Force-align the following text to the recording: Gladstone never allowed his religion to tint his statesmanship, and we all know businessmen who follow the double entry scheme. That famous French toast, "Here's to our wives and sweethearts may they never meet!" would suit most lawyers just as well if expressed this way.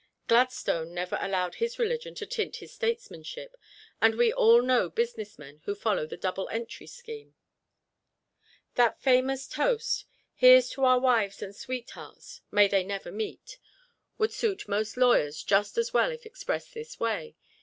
Gladstone 0.27 0.95
never 0.95 1.15
allowed 1.21 1.53
his 1.61 1.77
religion 1.77 2.15
to 2.15 2.25
tint 2.25 2.55
his 2.55 2.73
statesmanship, 2.73 3.55
and 4.01 4.15
we 4.15 4.33
all 4.33 4.63
know 4.63 4.89
businessmen 4.89 5.61
who 5.65 5.75
follow 5.75 6.07
the 6.07 6.17
double 6.17 6.49
entry 6.49 6.87
scheme. 6.87 7.35
That 8.73 8.99
famous 8.99 9.45
French 9.45 9.55
toast, 9.57 10.05
"Here's 10.33 10.69
to 10.71 10.85
our 10.85 10.99
wives 10.99 11.43
and 11.43 11.55
sweethearts 11.55 12.41
may 12.49 12.67
they 12.67 12.83
never 12.83 13.11
meet!" 13.11 13.59
would 14.17 14.33
suit 14.33 14.67
most 14.67 14.97
lawyers 14.97 15.43
just 15.43 15.77
as 15.77 15.93
well 15.93 16.09
if 16.11 16.25
expressed 16.25 16.73
this 16.73 16.99
way. 16.99 17.35